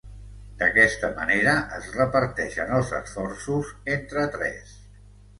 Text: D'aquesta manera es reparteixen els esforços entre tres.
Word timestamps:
D'aquesta 0.59 1.09
manera 1.17 1.51
es 1.79 1.89
reparteixen 1.97 2.73
els 2.77 2.93
esforços 3.01 3.69
entre 3.97 4.23
tres. 4.37 4.73